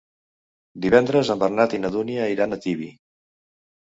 [0.85, 2.89] Divendres en Bernat i na Dúnia iran a Tibi.